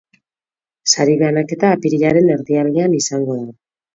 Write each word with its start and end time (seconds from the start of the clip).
Sari 0.93 1.17
banaketa 1.23 1.69
apirilaren 1.77 2.31
erdialdean 2.37 2.99
izango 3.03 3.37
da. 3.45 3.57